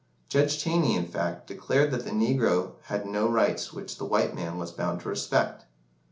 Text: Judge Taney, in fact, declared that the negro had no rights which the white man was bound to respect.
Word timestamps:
Judge 0.29 0.59
Taney, 0.63 0.95
in 0.95 1.05
fact, 1.05 1.45
declared 1.45 1.91
that 1.91 2.05
the 2.05 2.09
negro 2.09 2.71
had 2.85 3.05
no 3.05 3.29
rights 3.29 3.71
which 3.71 3.97
the 3.99 4.03
white 4.03 4.33
man 4.33 4.57
was 4.57 4.71
bound 4.71 5.01
to 5.01 5.09
respect. 5.09 5.65